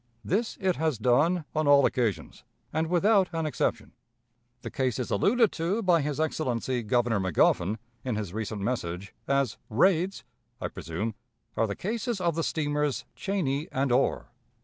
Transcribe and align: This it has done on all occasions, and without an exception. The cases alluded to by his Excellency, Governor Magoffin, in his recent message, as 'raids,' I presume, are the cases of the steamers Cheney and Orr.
This 0.25 0.57
it 0.59 0.77
has 0.77 0.97
done 0.97 1.45
on 1.53 1.67
all 1.67 1.85
occasions, 1.85 2.43
and 2.73 2.87
without 2.87 3.29
an 3.33 3.45
exception. 3.45 3.91
The 4.63 4.71
cases 4.71 5.11
alluded 5.11 5.51
to 5.51 5.83
by 5.83 6.01
his 6.01 6.19
Excellency, 6.19 6.81
Governor 6.81 7.19
Magoffin, 7.19 7.77
in 8.03 8.15
his 8.15 8.33
recent 8.33 8.63
message, 8.63 9.13
as 9.27 9.59
'raids,' 9.69 10.23
I 10.59 10.69
presume, 10.69 11.13
are 11.55 11.67
the 11.67 11.75
cases 11.75 12.19
of 12.19 12.33
the 12.33 12.41
steamers 12.43 13.05
Cheney 13.15 13.67
and 13.71 13.91
Orr. 13.91 14.31